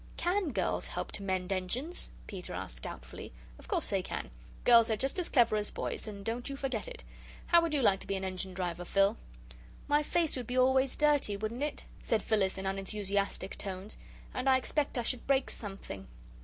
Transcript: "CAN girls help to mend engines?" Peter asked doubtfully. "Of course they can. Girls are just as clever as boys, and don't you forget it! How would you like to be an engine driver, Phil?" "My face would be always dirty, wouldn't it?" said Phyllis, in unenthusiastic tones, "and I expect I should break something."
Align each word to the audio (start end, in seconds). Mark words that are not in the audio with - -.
"CAN 0.17 0.49
girls 0.51 0.87
help 0.87 1.11
to 1.11 1.21
mend 1.21 1.51
engines?" 1.53 2.09
Peter 2.25 2.53
asked 2.55 2.81
doubtfully. 2.81 3.31
"Of 3.59 3.67
course 3.67 3.91
they 3.91 4.01
can. 4.01 4.31
Girls 4.63 4.89
are 4.89 4.97
just 4.97 5.19
as 5.19 5.29
clever 5.29 5.55
as 5.55 5.69
boys, 5.69 6.07
and 6.07 6.25
don't 6.25 6.49
you 6.49 6.55
forget 6.57 6.87
it! 6.87 7.03
How 7.45 7.61
would 7.61 7.71
you 7.75 7.83
like 7.83 7.99
to 7.99 8.07
be 8.07 8.15
an 8.15 8.23
engine 8.23 8.55
driver, 8.55 8.83
Phil?" 8.83 9.15
"My 9.87 10.01
face 10.01 10.35
would 10.35 10.47
be 10.47 10.57
always 10.57 10.95
dirty, 10.97 11.37
wouldn't 11.37 11.61
it?" 11.61 11.83
said 12.01 12.23
Phyllis, 12.23 12.57
in 12.57 12.65
unenthusiastic 12.65 13.59
tones, 13.59 13.95
"and 14.33 14.49
I 14.49 14.57
expect 14.57 14.97
I 14.97 15.03
should 15.03 15.27
break 15.27 15.51
something." 15.51 16.07